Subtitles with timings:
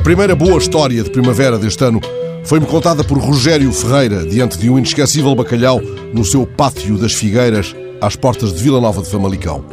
[0.00, 2.00] primeira boa história de primavera deste ano
[2.44, 5.80] foi-me contada por Rogério Ferreira, diante de um inesquecível bacalhau
[6.12, 9.64] no seu pátio das Figueiras, às portas de Vila Nova de Famalicão.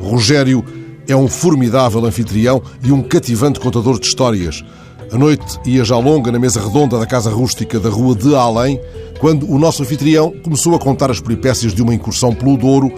[0.00, 0.64] Rogério
[1.08, 4.62] é um formidável anfitrião e um cativante contador de histórias.
[5.10, 8.80] A noite ia já longa na mesa redonda da casa rústica da rua de Além,
[9.18, 12.92] quando o nosso anfitrião começou a contar as peripécias de uma incursão pelo Douro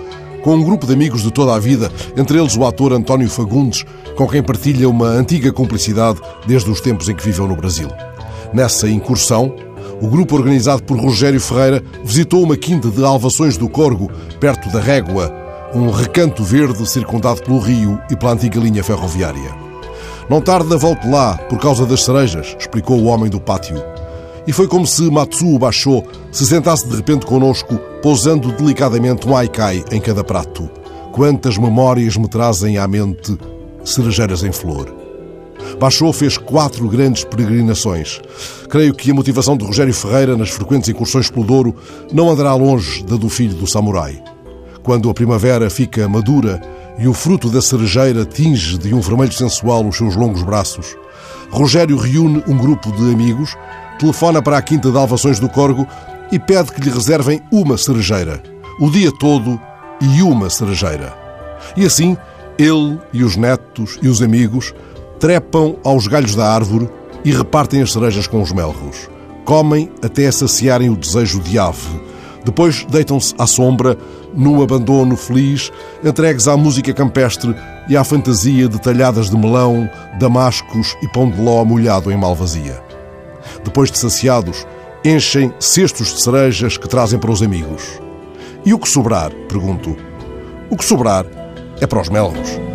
[0.45, 3.82] com um grupo de amigos de toda a vida, entre eles o ator António Fagundes,
[4.14, 7.88] com quem partilha uma antiga cumplicidade desde os tempos em que viveu no Brasil.
[8.52, 9.56] Nessa incursão,
[10.02, 14.80] o grupo organizado por Rogério Ferreira visitou uma quinta de Alvações do Corgo, perto da
[14.80, 15.34] Régua,
[15.74, 19.55] um recanto verde circundado pelo rio e pela antiga linha ferroviária.
[20.28, 23.83] Não tarda, volte lá, por causa das cerejas, explicou o homem do pátio.
[24.47, 29.83] E foi como se Matsuo Basho se sentasse de repente conosco, pousando delicadamente um aikai
[29.91, 30.69] em cada prato.
[31.12, 33.39] Quantas memórias me trazem à mente
[33.84, 34.95] cerejeiras em flor.
[35.78, 38.20] Baixou fez quatro grandes peregrinações.
[38.69, 41.75] Creio que a motivação de Rogério Ferreira nas frequentes incursões pelo Douro
[42.12, 44.23] não andará longe da do filho do samurai.
[44.83, 46.61] Quando a primavera fica madura
[46.98, 50.97] e o fruto da cerejeira tinge de um vermelho sensual os seus longos braços,
[51.51, 53.56] Rogério reúne um grupo de amigos,
[53.98, 55.86] telefona para a Quinta de Alvações do Corgo
[56.33, 58.42] e pede que lhe reservem uma cerejeira,
[58.81, 59.61] o dia todo
[60.01, 61.17] e uma cerejeira.
[61.77, 62.17] E assim,
[62.59, 64.75] ele e os netos e os amigos
[65.20, 66.89] trepam aos galhos da árvore
[67.25, 69.08] e repartem as cerejas com os melros.
[69.45, 72.01] Comem até saciarem o desejo de ave.
[72.45, 73.97] Depois deitam-se à sombra,
[74.34, 75.73] no abandono feliz,
[76.05, 77.55] entregues à música campestre
[77.89, 82.83] e à fantasia de talhadas de melão, damascos e pão de ló molhado em malvazia.
[83.64, 84.67] Depois de saciados,
[85.05, 88.01] enchem cestos de cerejas que trazem para os amigos.
[88.64, 89.31] E o que sobrar?
[89.48, 89.97] Pergunto.
[90.70, 91.27] O que sobrar
[91.81, 92.73] é para os melros.